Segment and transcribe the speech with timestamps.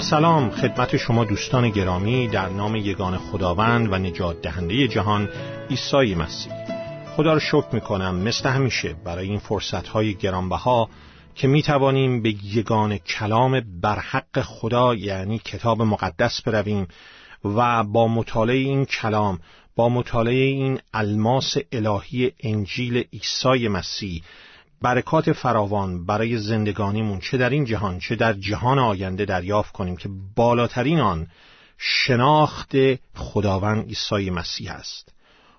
[0.00, 5.28] سلام خدمت شما دوستان گرامی در نام یگان خداوند و نجات دهنده جهان
[5.70, 6.52] عیسی مسیح.
[7.16, 10.88] خدا رو شکر می‌کنم مثل همیشه برای این فرصت های گرانبها
[11.34, 16.88] که می توانیم به یگان کلام برحق خدا یعنی کتاب مقدس برویم
[17.44, 19.38] و با مطالعه این کلام
[19.76, 24.22] با مطالعه این الماس الهی انجیل عیسی مسیح
[24.82, 30.08] برکات فراوان برای زندگانیمون چه در این جهان چه در جهان آینده دریافت کنیم که
[30.36, 31.26] بالاترین آن
[31.78, 32.72] شناخت
[33.14, 35.12] خداوند عیسی مسیح است.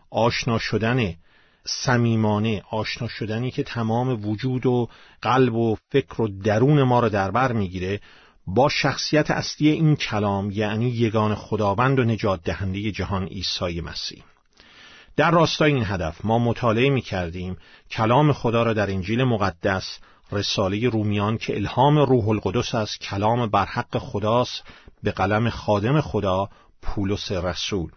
[0.09, 1.15] آشنا شدن
[1.65, 4.89] صمیمانه آشنا شدنی که تمام وجود و
[5.21, 7.99] قلب و فکر و درون ما را در بر می‌گیره
[8.47, 14.23] با شخصیت اصلی این کلام یعنی یگان خداوند و نجات دهنده جهان عیسی مسیح.
[15.15, 16.25] در راستای این هدف.
[16.25, 17.57] ما مطالعه می کردیم.
[17.91, 19.99] کلام خدا را در انجیل مقدس
[20.31, 24.63] رساله رومیان که الهام روح القدس است کلام برحق خداست
[25.03, 26.49] به قلم خادم خدا
[26.81, 27.91] پولس رسول.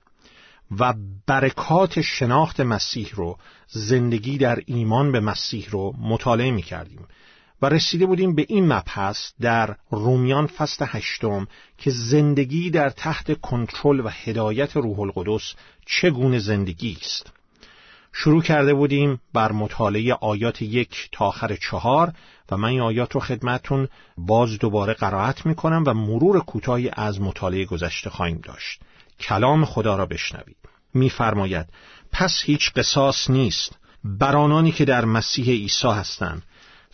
[0.78, 0.94] و
[1.26, 3.38] برکات شناخت مسیح رو
[3.68, 7.06] زندگی در ایمان به مسیح رو مطالعه می کردیم.
[7.62, 11.46] و رسیده بودیم به این مبحث در رومیان فصل هشتم
[11.78, 15.54] که زندگی در تحت کنترل و هدایت روح القدس
[15.86, 17.32] چگونه زندگی است.
[18.12, 22.12] شروع کرده بودیم بر مطالعه آیات یک تا آخر چهار
[22.50, 27.20] و من این آیات رو خدمتون باز دوباره قرائت می کنم و مرور کوتاهی از
[27.20, 28.80] مطالعه گذشته خواهیم داشت.
[29.20, 30.56] کلام خدا را بشنوید.
[30.94, 31.66] میفرماید
[32.12, 33.78] پس هیچ قصاص نیست.
[34.04, 36.42] بر آنانی که در مسیح عیسی هستند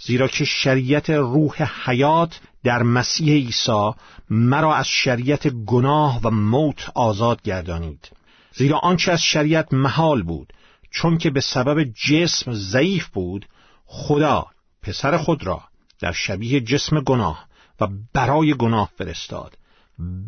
[0.00, 3.90] زیرا که شریعت روح حیات در مسیح عیسی
[4.30, 8.10] مرا از شریعت گناه و موت آزاد گردانید.
[8.52, 10.52] زیرا آنچه از شریعت محال بود
[10.90, 13.46] چون که به سبب جسم ضعیف بود
[13.86, 14.46] خدا
[14.82, 15.62] پسر خود را
[16.00, 17.46] در شبیه جسم گناه
[17.80, 19.58] و برای گناه فرستاد.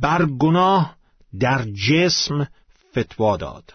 [0.01, 0.97] بر گناه
[1.41, 2.49] در جسم
[2.99, 3.73] فتوا داد.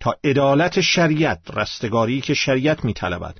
[0.00, 3.36] تا عدالت شریعت رستگاری که شریعت میطلبد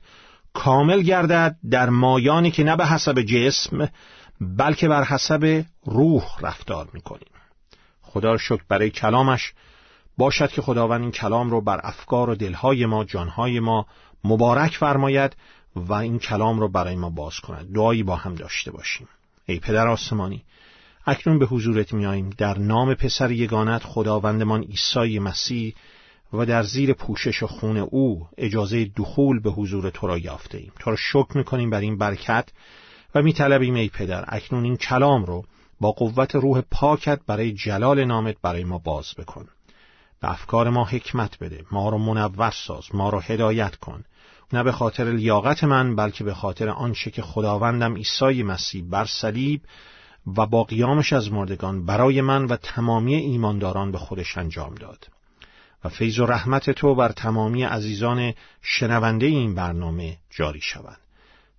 [0.54, 3.88] کامل گردد در مایانی که نه به حسب جسم
[4.40, 7.28] بلکه بر حسب روح رفتار می‌کنیم.
[8.02, 9.52] خدا شکر برای کلامش
[10.18, 13.86] باشد که خداوند این کلام رو بر افکار و دلهای ما جانهای ما
[14.24, 15.36] مبارک فرماید
[15.76, 17.72] و این کلام رو برای ما باز کند.
[17.74, 19.08] دعایی با هم داشته باشیم.
[19.46, 20.44] ای پدر آسمانی
[21.06, 25.74] اکنون به حضورت میاییم در نام پسر یگانت خداوندمان عیسی مسیح
[26.32, 30.72] و در زیر پوشش و خون او اجازه دخول به حضور تو را یافته ایم.
[30.78, 32.48] تو را شکر می‌کنیم بر این برکت
[33.14, 35.44] و میطلبیم ای پدر اکنون این کلام رو
[35.80, 39.48] با قوت روح پاکت برای جلال نامت برای ما باز بکن.
[40.20, 41.64] به افکار ما حکمت بده.
[41.70, 42.84] ما را منور ساز.
[42.94, 44.04] ما را هدایت کن.
[44.52, 49.60] نه به خاطر لیاقت من بلکه به خاطر آنچه که خداوندم عیسی مسیح بر صلیب
[50.36, 55.06] و با قیامش از مردگان برای من و تمامی ایمانداران به خودش انجام داد.
[55.84, 60.98] و فیض و رحمت تو بر تمامی عزیزان شنونده این برنامه جاری شود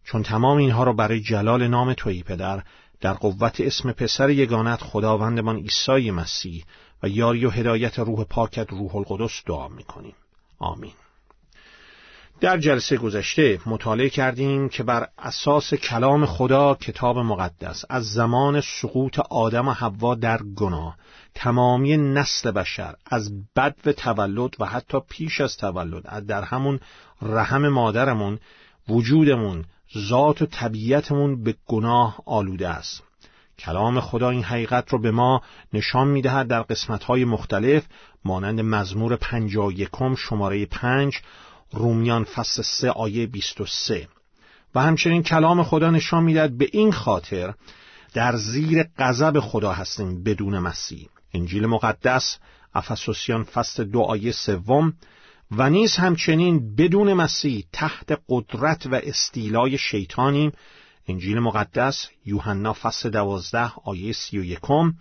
[0.03, 2.63] چون تمام اینها را برای جلال نام توی پدر
[3.01, 6.65] در قوت اسم پسر یگانت خداوندمان عیسی مسیح
[7.03, 10.15] و یاری و هدایت روح پاکت روح القدس دعا می‌کنیم.
[10.59, 10.93] آمین.
[12.43, 19.19] در جلسه گذشته مطالعه کردیم که بر اساس کلام خدا کتاب مقدس از زمان سقوط
[19.19, 20.97] آدم و حوا در گناه
[21.35, 26.79] تمامی نسل بشر از بد و تولد و حتی پیش از تولد در همون
[27.21, 28.39] رحم مادرمون
[28.89, 29.65] وجودمون
[29.97, 33.03] ذات و طبیعتمون به گناه آلوده است.
[33.59, 35.41] کلام خدا این حقیقت رو به ما
[35.73, 37.83] نشان می‌دهد در قسمتهای مختلف
[38.25, 41.21] مانند مزمور پنجا یکم شماره پنج
[41.73, 44.07] رومیان فصل سه آیه بیست و سه.
[44.75, 47.53] و همچنین کلام خدا نشان می‌دهد به این خاطر
[48.13, 51.09] در زیر غضب خدا هستیم بدون مسیح.
[51.33, 52.37] انجیل مقدس
[52.73, 54.93] افسوسیان فصل دو آیه سوم.
[55.51, 60.51] و نیز همچنین بدون مسیح تحت قدرت و استیلای شیطانیم.
[61.07, 64.93] انجیل مقدس یوحنا فصل دوازده آیه سی و یکم.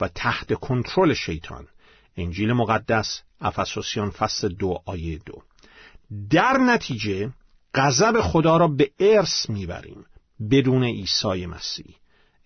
[0.00, 1.66] و تحت کنترل شیطان.
[2.16, 5.42] انجیل مقدس افسوسیان فصل دو آیه دو.
[6.30, 7.30] در نتیجه
[7.74, 10.06] غضب خدا را به ارث می‌بریم
[10.50, 11.94] بدون عیسی مسیح.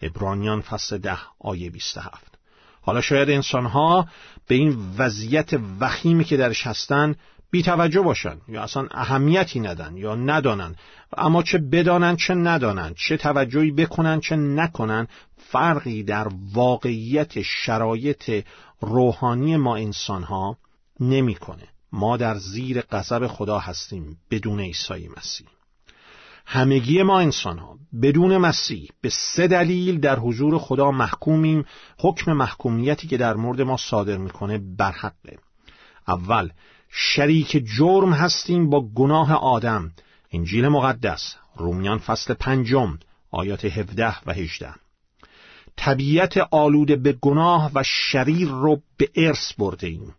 [0.03, 2.39] ابرانیان فصل ده آیه 27
[2.81, 4.09] حالا شاید انسانها
[4.47, 5.51] به این وضعیت
[5.81, 7.15] وخیمی که درش هستن
[7.51, 10.75] بی توجه باشن یا اصلا اهمیتی ندن یا ندانن.
[11.17, 15.07] اما چه بدانن چه ندانن چه توجهی بکنن چه نکنن
[15.37, 18.45] فرقی در واقعیت شرایط
[18.81, 20.57] روحانی ما انسانها
[21.01, 21.69] نمی‌کنه.
[21.93, 25.47] ما در زیر غضب خدا هستیم بدون عیسی مسیح.
[26.47, 31.65] همگی ما انسان ها بدون مسیح به سه دلیل در حضور خدا محکومیم.
[31.99, 35.39] حکم محکومیتی که در مورد ما صادر می‌کنه برحقه.
[36.09, 36.51] اول
[36.91, 39.93] شریک جرم هستیم با گناه آدم.
[40.33, 42.99] انجیل مقدس رومیان فصل پنجم
[43.31, 44.75] آیات 17 و 18
[45.77, 50.15] طبیعت آلوده به گناه و شریر رو به ارث برده ایم.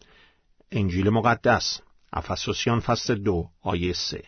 [0.71, 1.81] انجیل مقدس
[2.13, 4.24] افسوسیان فصل دو آیه سه.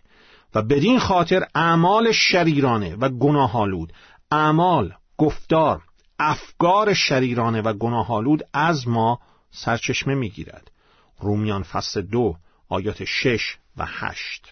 [0.55, 3.93] و بدین خاطر اعمال شریرانه و گناهالود
[4.31, 5.81] اعمال گفتار
[6.19, 9.19] افکار شریرانه و گناهالود از ما
[9.51, 10.71] سرچشمه می‌گیرد.
[11.19, 12.35] رومیان فصل دو
[12.69, 14.51] آیات شش و هشت.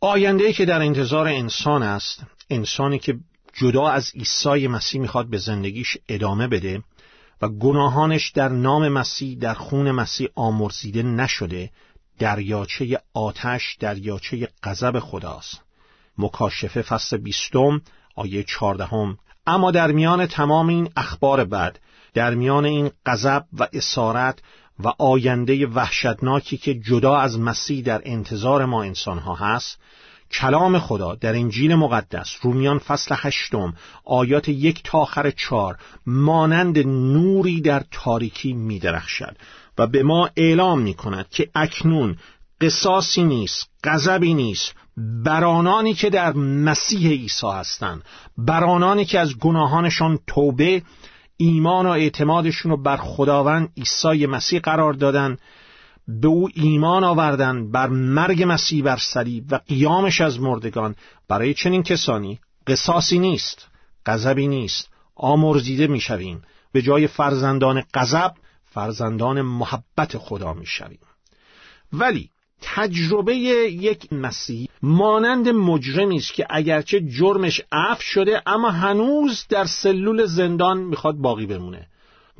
[0.00, 3.18] آینده که در انتظار انسان است انسانی که
[3.54, 6.82] جدا از عیسی مسیح می‌خواد به زندگیش ادامه بده
[7.48, 11.70] گناهانش در نام مسیح در خون مسیح آمرزیده نشده
[12.18, 15.60] دریاچه آتش دریاچه غضب خداست.
[16.18, 17.82] مکاشفه فصل بیستم
[18.16, 19.18] آیه چهاردهم.
[19.46, 21.78] اما در میان تمام این اخبار بد
[22.14, 24.38] در میان این غضب و اسارت
[24.78, 29.78] و آینده وحشتناکی که جدا از مسیح در انتظار ما انسانها هست
[30.30, 33.74] کلام خدا در انجیل مقدس رومیان فصل هشتم
[34.04, 39.36] آیات یک تا آخر چار مانند نوری در تاریکی می درخشد
[39.78, 42.16] و به ما اعلام می کند که اکنون
[42.60, 48.02] قصاصی نیست غضبی نیست بر آنانی که در مسیح عیسی هستند
[48.38, 50.82] بر آنانی که از گناهانشان توبه
[51.36, 55.36] ایمان و اعتمادشون رو بر خداوند عیسی مسیح قرار دادن
[56.08, 60.94] به او ایمان آوردن بر مرگ مسیح بر صلیب و قیامش از مردگان.
[61.28, 63.68] برای چنین کسانی قصاصی نیست
[64.06, 66.42] غضبی نیست آمرزیده می‌شویم.
[66.72, 68.32] به جای فرزندان غضب
[68.64, 70.98] فرزندان محبت خدا می‌شویم.
[71.92, 72.30] ولی
[72.62, 80.26] تجربه یک مسیح مانند مجرمی است که اگرچه جرمش عفو شده اما هنوز در سلول
[80.26, 81.88] زندان می‌خواد باقی بمونه.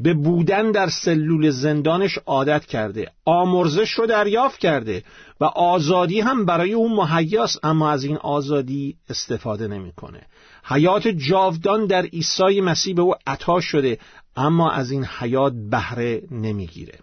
[0.00, 5.05] به بودن در سلول زندانش عادت کرده آمرزش رو دریافت کرده
[5.41, 10.20] و آزادی هم برای اون مهیاس اما از این آزادی استفاده نمی‌کنه.
[10.64, 13.99] حیات جاودان در عیسی مسیح به او عطا شده
[14.37, 16.99] اما از این حیات بهره نمی‌گیره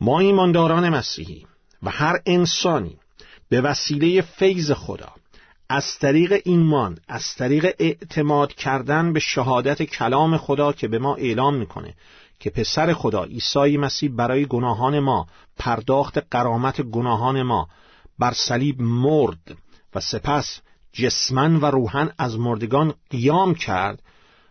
[0.00, 1.46] ما ایمانداران مسیحی
[1.82, 2.96] و هر انسانی
[3.48, 5.08] به وسیله فیض خدا
[5.68, 11.56] از طریق ایمان از طریق اعتماد کردن به شهادت کلام خدا که به ما اعلام
[11.56, 11.94] می‌کنه
[12.42, 15.26] که پسر خدا عیسی مسیح برای گناهان ما
[15.58, 17.68] پرداخت قرامت گناهان ما
[18.18, 19.56] بر صلیب مرد
[19.94, 20.60] و سپس
[20.92, 24.02] جسمن و روحن از مردگان قیام کرد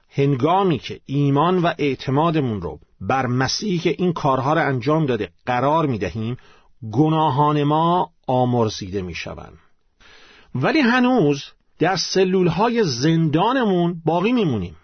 [0.09, 5.85] هنگامی که ایمان و اعتمادمون رو بر مسیحی که این کارها را انجام داده قرار
[5.85, 6.37] می دهیم
[6.91, 9.57] گناهان ما آمرزیده می شوند.
[10.55, 11.44] ولی هنوز
[11.79, 14.75] در سلول های زندانمون باقی میمونیم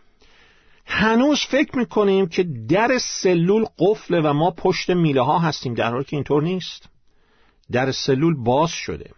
[0.88, 5.74] هنوز فکر می‌کنیم که در سلول قفله و ما پشت میله ها هستیم.
[5.74, 6.90] در حالی که اینطور نیست.
[7.72, 9.12] در سلول باز شده.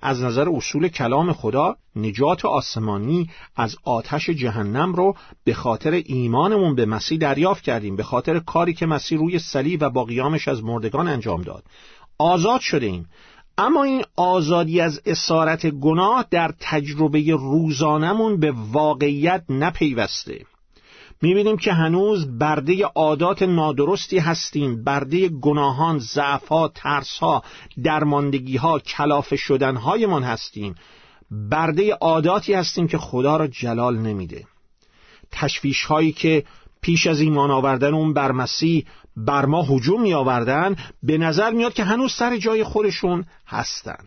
[0.00, 6.86] از نظر اصول کلام خدا نجات آسمانی از آتش جهنم رو به خاطر ایمانمون به
[6.86, 7.96] مسیح دریافت کردیم.
[7.96, 11.64] به خاطر کاری که مسیح روی صلیب و با قیامش از مردگان انجام داد.
[12.18, 13.06] آزاد شده ایم
[13.58, 20.44] اما این آزادی از اسارت گناه در تجربه روزانمون به واقعیت نپیوسته.
[21.22, 27.42] می‌بینیم که هنوز برده عادات نادرستی هستیم برده گناهان، ضعفها، ترسها،
[27.82, 30.74] درماندگیها، کلافه شدنهایمان هستیم.
[31.30, 34.44] برده عاداتی هستیم که خدا را جلال نمیده.
[35.32, 36.44] تشویش هایی که
[36.80, 38.86] پیش از ایمان آوردن اون بر مسیح
[39.16, 44.04] بر ما هجوم می آوردن به نظر میاد که هنوز سر جای خودشون هستن.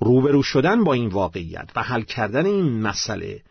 [0.00, 3.42] روبرو شدن با این واقعیت و حل کردن این مسئله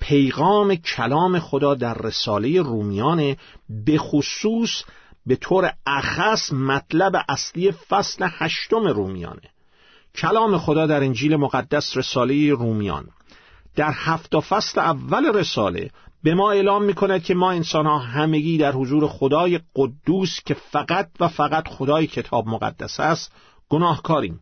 [0.00, 3.36] پیغام کلام خدا در رساله رومیان
[3.68, 4.82] به خصوص
[5.26, 9.50] به طور اخص مطلب اصلی فصل هشتم رومیانه.
[10.14, 13.08] کلام خدا در انجیل مقدس رساله رومیان.
[13.76, 15.90] در هفت فصل اول رساله
[16.22, 20.54] به ما اعلام می کند که ما انسان ها همگی در حضور خدای قدوس که
[20.54, 23.32] فقط و فقط خدای کتاب مقدس است
[23.68, 24.40] گناهکاریم.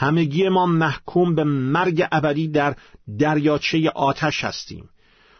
[0.00, 2.76] همگی ما محکوم به مرگ ابدی در
[3.18, 4.88] دریاچه آتش هستیم.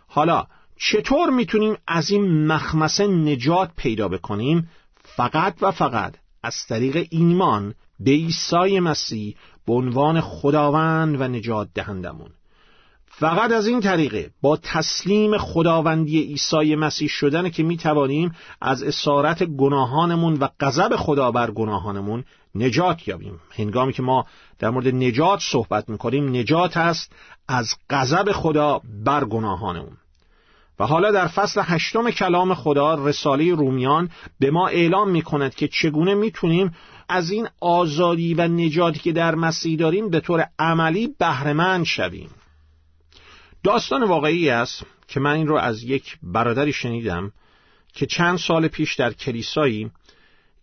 [0.09, 0.47] حالا
[0.77, 4.69] چطور می‌تونیم از این مخمسه نجات پیدا بکنیم؟
[5.03, 9.37] فقط و فقط از طریق ایمان به عیسی مسیح
[9.67, 12.31] به عنوان خداوند و نجات دهندمون.
[13.07, 19.43] فقط از این طریقه با تسلیم خداوندی عیسی مسیح شدن که می توانیم از اسارت
[19.45, 22.25] گناهانمون و غضب خدا بر گناهانمون
[22.55, 23.41] نجات یابیم.
[23.51, 24.27] هنگامی که ما
[24.59, 27.13] در مورد نجات صحبت می‌کنیم نجات است
[27.49, 29.97] از غضب خدا بر گناهانمون.
[30.79, 35.69] و حالا در فصل هشتم کلام خدا رساله رومیان به ما اعلام می کند که
[35.69, 36.75] چگونه می‌تونیم
[37.09, 42.31] از این آزادی و نجاتی که در مسیح داریم به طور عملی بهرهمند شویم.
[43.65, 47.33] داستان واقعی است که من این رو از یک برادری شنیدم
[47.95, 49.91] که چند سال پیش در کلیسایی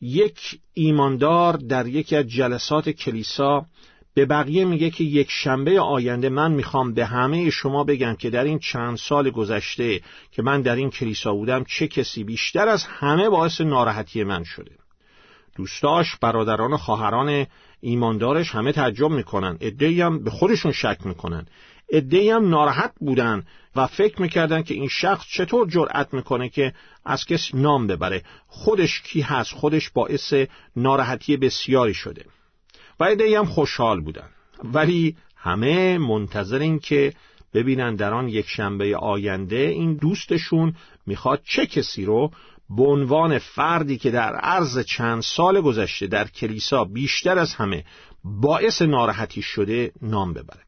[0.01, 3.65] یک ایماندار در یکی از جلسات کلیسا
[4.13, 8.43] به بقیه میگه که یک شنبه آینده من می‌خوام به همه شما بگم که در
[8.43, 13.29] این چند سال گذشته که من در این کلیسا بودم چه کسی بیشتر از همه
[13.29, 14.71] باعث ناراحتی من شده.
[15.55, 17.47] دوستاش برادران و خواهران
[17.81, 21.45] ایماندارش همه تعجب می‌کنن ادهی هم به خودشون شک می‌کنن.
[21.89, 23.44] ادهی هم ناراحت بودن
[23.75, 26.74] و فکر می‌کردن که این شخص چطور جرأت می‌کنه که
[27.06, 28.24] از کس نام ببره.
[28.48, 30.34] خودش کی هست؟ خودش باعث
[30.75, 32.25] ناراحتی بسیاری شده.
[33.00, 34.30] و ادهی هم خوشحال بودن.
[34.63, 37.13] ولی همه منتظر این که
[37.54, 40.75] ببینن در آن یک شنبه آینده این دوستشون
[41.06, 42.32] می‌خواد چه کسی رو
[42.70, 47.84] به عنوان فردی که در عرض چند سال گذشته در کلیسا بیشتر از همه
[48.24, 50.62] باعث ناراحتی شده نام ببره.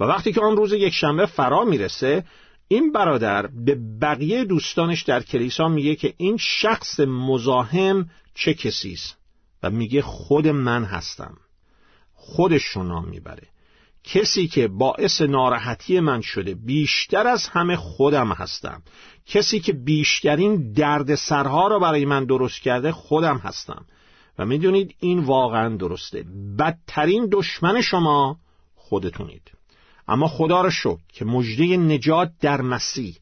[0.00, 2.24] و وقتی که آن روز یک شنبه فرا می‌رسه
[2.68, 9.16] این برادر به بقیه دوستانش در کلیسا میگه که این شخص مزاحم چه کسی است؟
[9.62, 11.36] و میگه خود من هستم.
[12.14, 13.48] خودش نام می‌بره.
[14.04, 18.82] کسی که باعث ناراحتی من شده بیشتر از همه خودم هستم.
[19.26, 23.84] کسی که بیشترین درد سرها را برای من درست کرده خودم هستم.
[24.38, 26.24] و می‌دونید این واقعا درسته.
[26.58, 28.38] بدترین دشمن شما
[28.74, 29.50] خودتونید.
[30.08, 33.16] اما خدا را شکر که مژده نجات در مسیح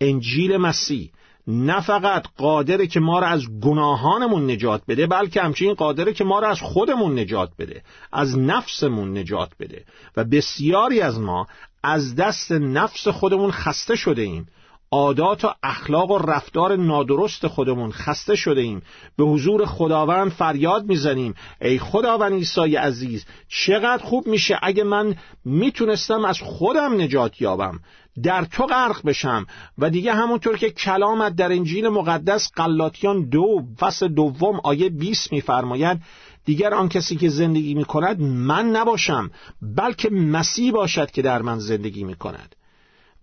[0.00, 1.10] انجیل مسیح
[1.46, 6.38] نه فقط قادره که ما را از گناهانمون نجات بده بلکه همچنین قادره که ما
[6.38, 9.84] را از خودمون نجات بده از نفسمون نجات بده.
[10.16, 11.46] و بسیاری از ما
[11.82, 14.46] از دست نفس خودمون خسته شده ایم.
[14.94, 18.82] عادات و اخلاق و رفتار نادرست خودمون خسته شده ایم.
[19.16, 21.34] به حضور خداوند فریاد می‌زنیم.
[21.60, 27.80] ای خداوند عیسی عزیز چقدر خوب میشه اگه من می‌تونستم از خودم نجات یابم.
[28.22, 29.46] در تو غرق بشم.
[29.78, 36.00] و دیگه همونطور که کلامت در انجیل مقدس قلاتیان دو فصل دوم آیه 20 میفرماید
[36.44, 39.30] دیگر آن کسی که زندگی می‌کند من نباشم
[39.62, 42.56] بلکه مسیح باشد که در من زندگی می‌کند.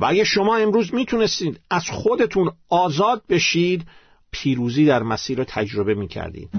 [0.02, 3.86] و اگه شما امروز می‌تونستید از خودتون آزاد بشید
[4.32, 6.50] پیروزی در مسیر رو تجربه می‌کردید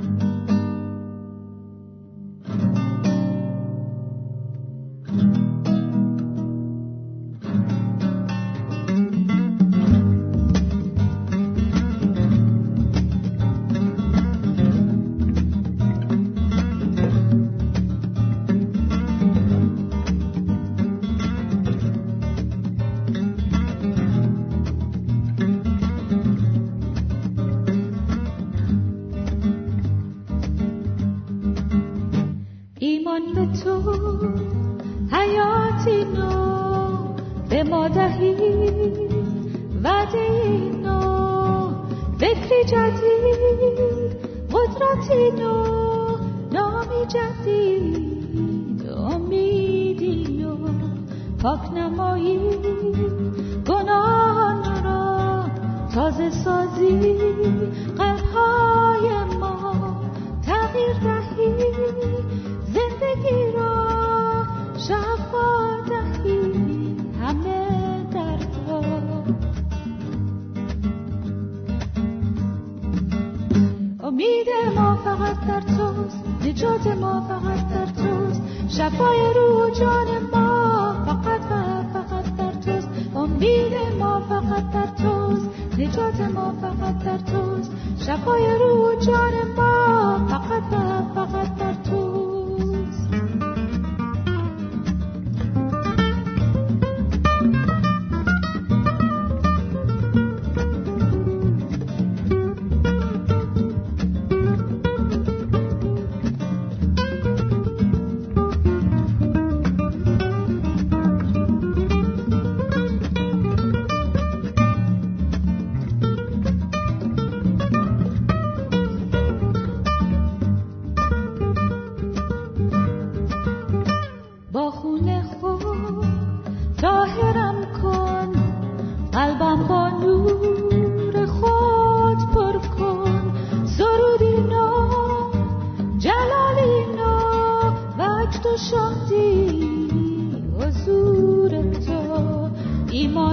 [42.43, 43.79] فکر جدید
[44.53, 45.55] قدرتی نو
[46.53, 50.57] نامی جدید امیدی و
[51.43, 52.39] پاک نمایی
[53.67, 55.45] گناهان را
[55.95, 57.19] تازه سازی
[57.99, 60.03] قلبهای ما
[60.47, 61.12] تغییر
[75.13, 76.25] فقط در توست.
[76.45, 78.43] نجات ما فقط در توست.
[78.69, 82.89] شفای روح و جان ما فقط و فقط در توست.
[83.17, 85.49] امید ما فقط در توست.
[85.79, 87.73] نجات ما فقط در توست.
[88.07, 92.02] شفای روح و جان ما فقط و فقط در توست.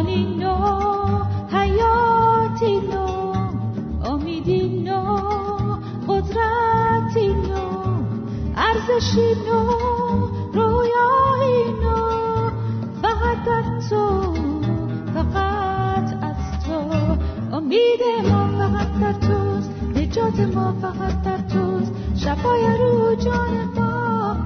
[0.10, 0.56] ایمانی نو
[1.52, 3.34] حیاتی نو
[4.12, 5.02] امیدی نو
[6.08, 7.66] قدرتی نو
[8.56, 9.60] ارزشی نو
[10.54, 11.98] رویایی نو
[13.02, 14.34] فقط از تو
[15.14, 16.78] فقط از تو
[17.56, 23.70] امید ما فقط در توست نجات ما فقط در توست شفای رو جان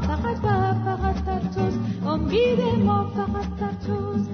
[0.08, 4.30] فقط و فقط در توست امید ما فقط در توست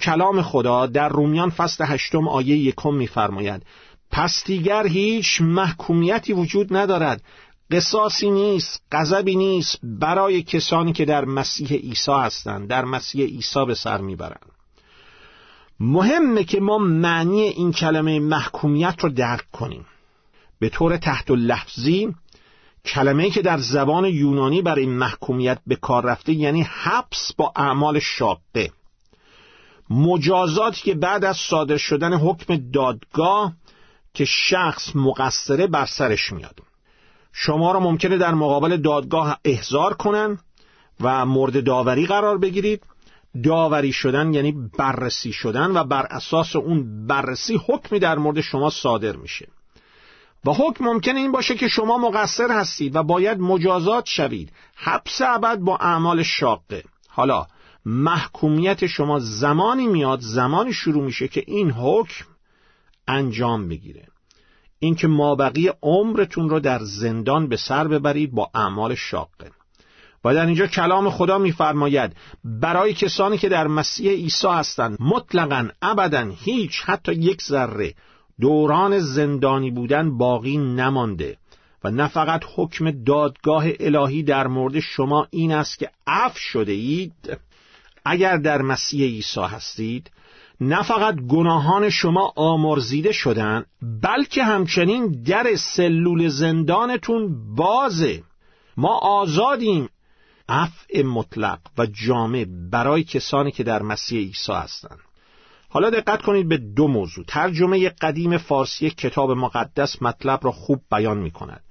[0.00, 3.62] کلام خدا در رومیان فصل هشتم آیه یکم میفرماید
[4.10, 7.22] پس دیگر هیچ محکومیتی وجود ندارد.
[7.70, 13.74] قصاصی نیست غضبی نیست برای کسانی که در مسیح عیسی هستند در مسیح عیسی به
[13.74, 14.52] سر می‌برند.
[15.80, 19.86] مهمه که ما معنی این کلمه محکومیت رو درک کنیم.
[20.58, 22.14] به طور تحت لفظی
[22.86, 28.70] کلمه که در زبان یونانی برای محکومیت به کار رفته یعنی حبس با اعمال شاقه.
[29.90, 33.52] مجازاتی که بعد از صادر شدن حکم دادگاه
[34.14, 36.58] که شخص مقصره بر سرش میاد.
[37.32, 40.38] شما را ممکنه در مقابل دادگاه احضار کنن
[41.00, 42.82] و مورد داوری قرار بگیرید.
[43.44, 49.16] داوری شدن یعنی بررسی شدن و بر اساس اون بررسی حکمی در مورد شما صادر
[49.16, 49.48] میشه.
[50.46, 54.52] و حکم ممکنه این باشه که شما مقصر هستید و باید مجازات شوید.
[54.76, 56.84] حبس ابد با اعمال شاقه.
[57.08, 57.46] حالا
[57.84, 62.24] محکومیت شما زمانی میاد زمانی شروع میشه که این حکم
[63.08, 64.08] انجام بگیره
[64.78, 69.50] اینکه مابقی عمرتون رو در زندان به سر ببرید با اعمال شاقه.
[70.24, 76.32] و در اینجا کلام خدا میفرماید برای کسانی که در مسیح عیسی هستند مطلقا ابدا
[76.44, 77.94] هیچ حتی یک ذره
[78.40, 81.36] دوران زندانی بودن باقی نمانده
[81.84, 87.38] و نه فقط حکم دادگاه الهی در مورد شما این است که اف شده اید.
[88.04, 90.10] اگر در مسیح عیسی هستید
[90.60, 93.64] نه فقط گناهان شما آمرزیده شدن
[94.02, 98.22] بلکه همچنین در سلول زندانتون بازه.
[98.76, 99.88] ما آزادیم.
[100.48, 105.05] عفع مطلق و جامع برای کسانی که در مسیح عیسی هستند.
[105.76, 107.24] حالا دقت کنید به دو موضوع.
[107.28, 111.64] ترجمه قدیم فارسی کتاب مقدس مطلب را خوب بیان می کند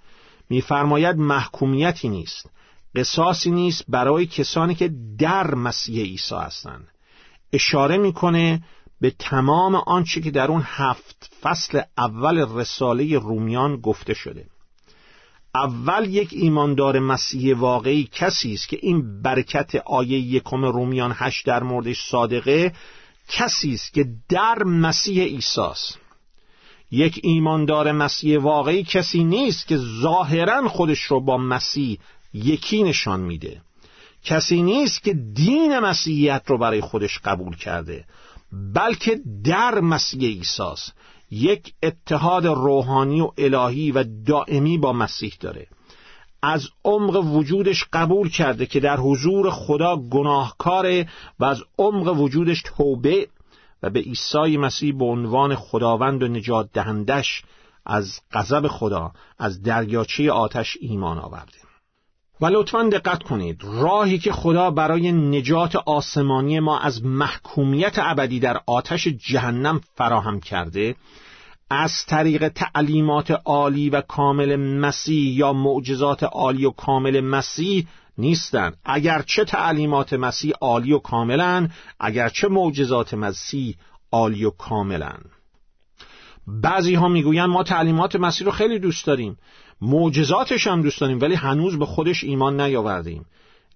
[0.49, 2.49] میفرماید محکومیتی نیست.
[2.95, 6.87] قصاصی نیست برای کسانی که در مسیح عیسی هستند.
[7.53, 8.63] اشاره می‌کنه
[9.01, 14.45] به تمام آنچه که در اون هفت فصل اول رساله رومیان گفته شده.
[15.55, 21.63] اول یک ایماندار مسیح واقعی کسی است که این برکت آیه یکم رومیان هشت در
[21.63, 22.73] موردش صادقه
[23.27, 25.99] کسی است که در مسیح ایساست
[26.91, 31.99] یک ایماندار مسیح واقعی کسی نیست که ظاهرا خودش رو با مسیح
[32.33, 33.61] یکی نشان میده.
[34.23, 38.05] کسی نیست که دین مسیحیت رو برای خودش قبول کرده
[38.73, 40.93] بلکه در مسیح ایساست
[41.31, 45.67] یک اتحاد روحانی و الهی و دائمی با مسیح داره.
[46.47, 51.07] از عمق وجودش قبول کرده که در حضور خدا گناهکاره
[51.39, 53.27] و از عمق وجودش توبه
[53.83, 57.43] و به عیسی مسیح به عنوان خداوند و نجات دهندش
[57.85, 61.57] از غضب خدا از دریاچه آتش ایمان آورده.
[62.41, 68.61] و لطفا دقت کنید راهی که خدا برای نجات آسمانی ما از محکومیت ابدی در
[68.67, 70.95] آتش جهنم فراهم کرده
[71.75, 79.45] از طریق تعلیمات عالی و کامل مسیح یا معجزات عالی و کامل مسیح نیستند اگرچه
[79.45, 83.75] تعلیمات مسیح عالی و کاملن اگرچه معجزات مسیح
[84.11, 85.19] عالی و کاملن.
[86.47, 89.37] بعضی ها می‌گویند ما تعلیمات مسیح رو خیلی دوست داریم.
[89.81, 93.25] معجزاتش هم دوست داریم ولی هنوز به خودش ایمان نیاوردیم.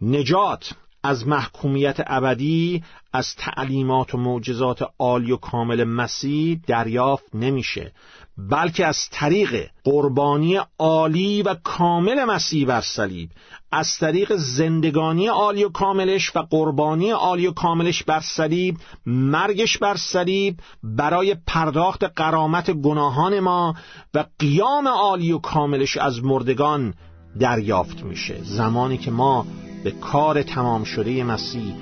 [0.02, 2.84] نجات از محکومیت ابدی
[3.14, 7.92] از تعلیمات و معجزات عالی و کامل مسیح دریافت نمیشه
[8.38, 13.30] بلکه از طریق قربانی عالی و کامل مسیح بر صلیب
[13.72, 19.96] از طریق زندگانی عالی و کاملش و قربانی عالی و کاملش بر صلیب مرگش بر
[19.96, 23.76] صلیب برای پرداخت قرامت گناهان ما
[24.14, 26.94] و قیام عالی و کاملش از مردگان
[27.40, 28.44] دریافت میشه.
[28.44, 29.46] زمانی که ما
[29.84, 31.74] به کار تمام شده مسیح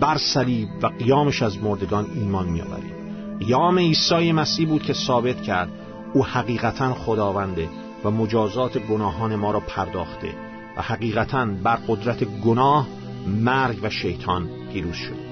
[0.00, 2.98] بر صلیب و قیامش از مردگان ایمان میآوریم.
[3.40, 5.68] قیام عیسی مسیح بود که ثابت کرد
[6.14, 7.68] او حقیقتا خداونده
[8.04, 10.34] و مجازات گناهان ما را پرداخته
[10.76, 12.86] و حقیقتا بر قدرت گناه
[13.26, 15.28] مرگ و شیطان پیروز شده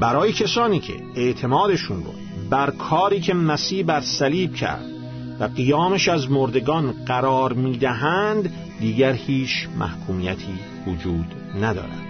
[0.00, 2.12] برای کسانی که اعتمادشون رو
[2.50, 4.84] بر کاری که مسیح بر صلیب کرد
[5.40, 11.26] و قیامش از مردگان قرار می‌دهند دیگر هیچ محکومیتی وجود
[11.60, 12.05] ندارد.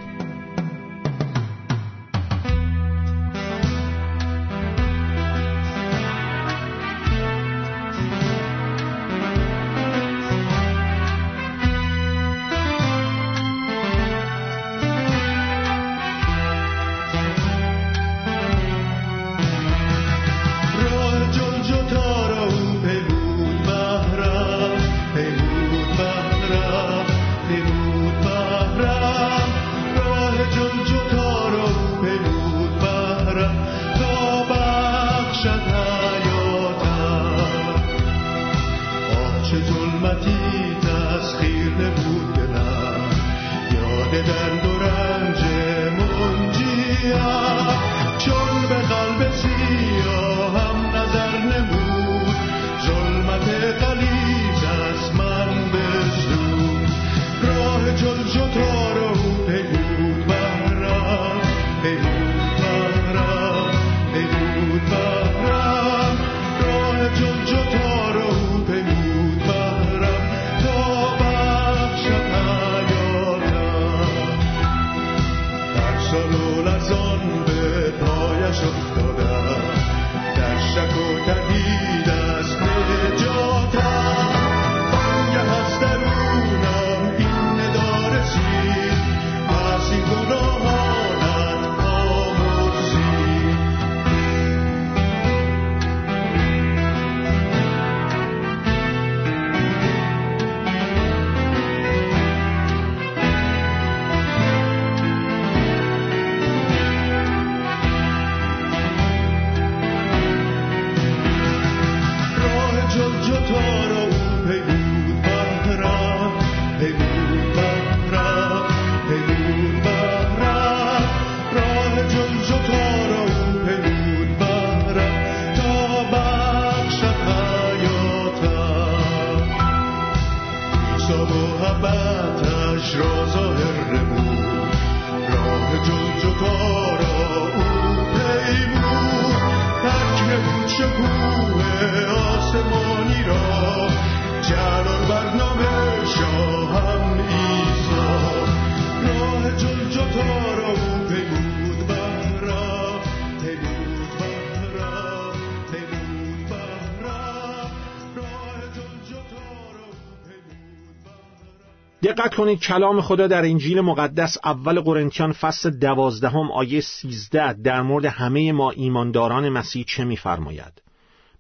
[162.07, 168.05] دقت کنید کلام خدا در انجیل مقدس اول قرنتیان فصل دوازدهم آیه سیزده در مورد
[168.05, 170.83] همه ما ایمانداران مسیح چه میفرماید؟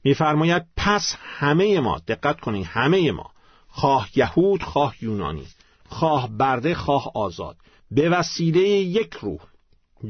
[0.04, 3.30] میفرماید پس همه ما دقت کنید همه ما
[3.68, 5.46] خواه یهود خواه یونانی
[5.88, 7.56] خواه برده خواه آزاد
[7.90, 9.40] به وسیله یک روح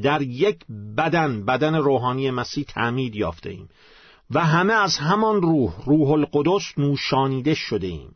[0.03, 0.59] در یک
[0.97, 3.69] بدن بدن روحانی مسیح تعمید یافته ایم
[4.31, 8.15] و همه از همان روح روح القدس نوشانیده شده ایم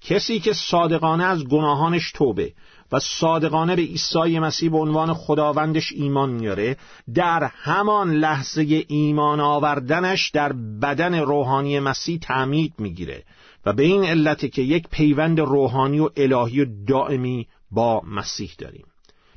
[0.00, 2.52] کسی که صادقانه از گناهانش توبه
[2.92, 6.76] و صادقانه به عیسی مسیح به عنوان خداوندش ایمان میاره
[7.14, 13.24] در همان لحظه ایمان آوردنش در بدن روحانی مسیح تعمید می‌گیره
[13.66, 18.86] و به این علت که یک پیوند روحانی و الهی و دائمی با مسیح داریم.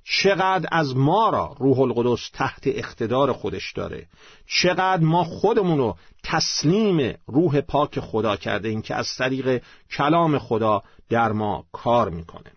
[0.04, 4.08] چقدر از ما را روح القدس تحت اقتدار خودش داره.
[4.48, 10.84] چقدر ما خودمون رو تسلیم روح پاک خدا کرده این که از طریق کلام خدا
[11.10, 12.52] در ما کار می‌کنه.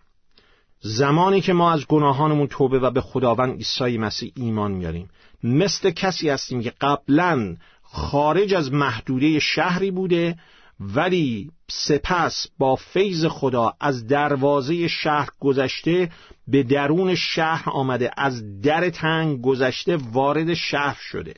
[0.79, 5.09] زمانی که ما از گناهانمون توبه و به خداوند عیسی مسیح ایمان میاریم
[5.43, 10.37] مثل کسی هستیم که قبلا خارج از محدوده شهری بوده
[10.79, 16.11] ولی سپس با فیض خدا از دروازه شهر گذشته
[16.47, 21.33] به درون شهر آمده از در تنگ گذشته وارد شهر شده.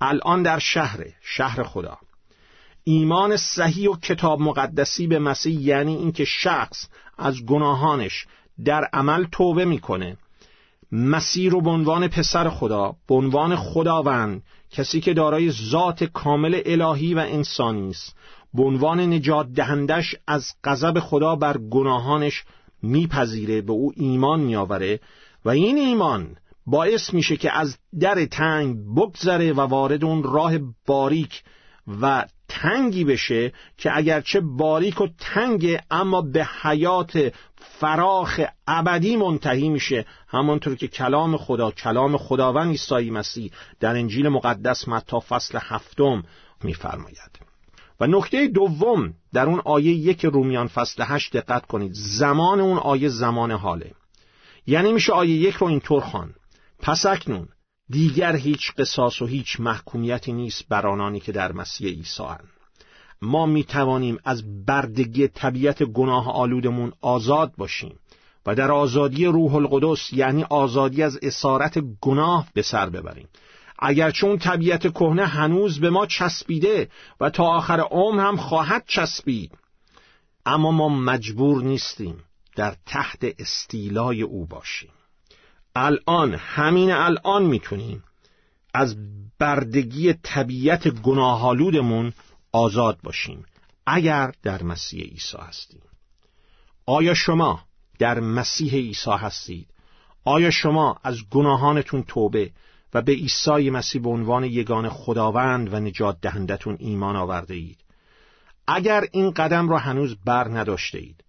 [0.00, 1.98] الان در شهر شهر خدا.
[2.84, 8.26] ایمان صحیح و کتاب مقدسی به مسیح یعنی اینکه شخص از گناهانش
[8.64, 10.16] در عمل توبه می‌کنه.
[10.94, 17.14] مسیح رو به عنوان پسر خدا به عنوان خداوند کسی که دارای ذات کامل الهی
[17.14, 18.16] و انسانی است.
[18.54, 22.44] به عنوان نجات دهندش از غضب خدا بر گناهانش
[22.82, 25.00] میپذیره به او ایمان میآوره
[25.44, 31.42] و این ایمان باعث میشه که از در تنگ بگذره و وارد اون راه باریک
[32.00, 37.32] و تنگی بشه که اگرچه باریک و تنگ اما به حیات
[37.80, 40.06] فراخ ابدی منتهی میشه.
[40.28, 46.22] همانطور که کلام خدا کلام خداوند عیسی مسیح در انجیل مقدس متا فصل هفتم
[46.62, 47.38] میفرماید.
[48.00, 51.92] و نکته دوم در اون آیه یک رومیان فصل هشت دقت کنید.
[51.94, 53.92] زمان اون آیه زمان حاله.
[54.66, 56.34] یعنی میشه آیه یک رو اینطور خوان.
[56.78, 57.48] پس اکنون
[57.90, 62.22] دیگر هیچ قصاص و هیچ محکومیتی نیست بر آنانی که در مسیح عیسی
[63.24, 67.98] ما می توانیم از بردگی طبیعت گناه آلودمون آزاد باشیم
[68.46, 73.28] و در آزادی روح القدس یعنی آزادی از اسارت گناه به سر ببریم.
[73.78, 76.88] اگر چون طبیعت کهنه هنوز به ما چسبیده
[77.20, 79.52] و تا آخر عمر هم خواهد چسبید
[80.46, 82.24] اما ما مجبور نیستیم
[82.56, 84.90] در تحت استیلای او باشیم.
[85.76, 88.04] الان همین الان می‌تونیم
[88.74, 88.96] از
[89.38, 92.12] بردگی طبیعت گناهالودمون
[92.54, 93.46] آزاد باشیم
[93.86, 95.82] اگر در مسیح عیسی هستیم.
[96.86, 97.64] آیا شما
[97.98, 99.68] در مسیح عیسی هستید؟
[100.24, 102.52] آیا شما از گناهانتون توبه
[102.94, 107.78] و به عیسی مسیح به عنوان یگان خداوند و نجات دهندتون ایمان آورده اید؟
[108.66, 111.24] اگر این قدم را هنوز بر نداشته اید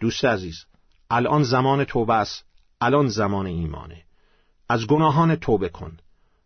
[0.00, 0.64] دوست عزیز
[1.10, 2.44] الان زمان توبه است
[2.80, 4.02] الان زمان ایمانه.
[4.68, 5.96] از گناهان توبه کن.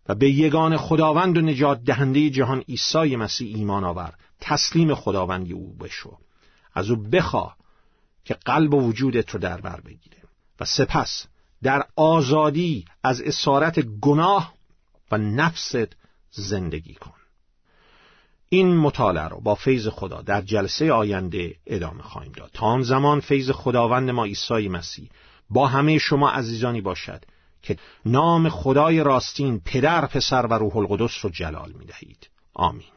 [0.08, 4.14] و به یگان خداوند و نجات دهنده جهان عیسی مسیح ایمان آور.
[4.40, 6.18] تسلیم خداوندی او بشو.
[6.74, 7.56] از او بخواه
[8.24, 10.16] که قلب و وجودت رو در بر بگیره.
[10.60, 11.26] و سپس
[11.62, 14.54] در آزادی از اسارت گناه
[15.10, 15.96] و نفست
[16.30, 17.12] زندگی کن.
[18.48, 22.50] این مطالعه رو با فیض خدا در جلسه آینده ادامه خواهیم داد.
[22.54, 25.10] تا آن زمان فیض خداوند ما عیسی مسیح
[25.50, 27.24] با همه شما عزیزانی باشد.
[27.66, 32.95] که نام خدای راستین پدر پسر و روح القدس رو جلال می دهید آمین.